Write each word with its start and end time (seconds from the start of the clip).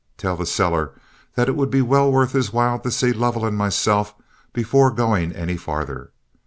Tell 0.17 0.35
the 0.35 0.47
seller 0.47 0.95
that 1.35 1.47
it 1.47 1.55
would 1.55 1.69
be 1.69 1.83
well 1.83 2.11
worth 2.11 2.31
his 2.31 2.51
while 2.51 2.79
to 2.79 2.89
see 2.89 3.13
Lovell 3.13 3.45
and 3.45 3.55
myself 3.55 4.15
before 4.51 4.89
going 4.89 5.31
any 5.31 5.57
farther. 5.57 6.09